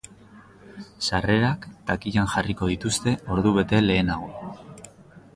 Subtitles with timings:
[1.07, 4.55] Sarrerak takillan jarriko dituzte ordubete lehenago.